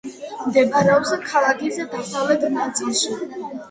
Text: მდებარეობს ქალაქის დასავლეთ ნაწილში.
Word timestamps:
მდებარეობს 0.45 1.13
ქალაქის 1.33 1.79
დასავლეთ 1.95 2.51
ნაწილში. 2.59 3.19